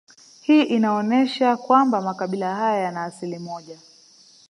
[0.41, 3.79] Hii inaonesha kwamba makabila haya yana asili moja